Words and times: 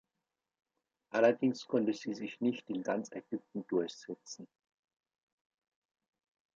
Allerdings 1.11 1.67
konnte 1.67 1.93
sie 1.93 2.15
sich 2.15 2.41
nicht 2.41 2.67
in 2.71 2.81
ganz 2.81 3.11
Ägypten 3.11 3.67
durchsetzen. 3.67 4.47